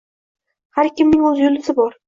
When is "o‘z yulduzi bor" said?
1.33-1.99